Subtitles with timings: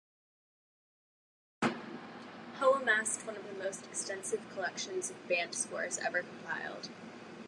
[1.61, 6.89] Hoe amassed one of the most extensive collections of band scores ever compiled.